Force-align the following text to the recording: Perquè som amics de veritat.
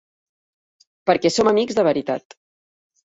Perquè 1.09 1.31
som 1.35 1.49
amics 1.51 1.77
de 1.81 1.83
veritat. 1.89 2.37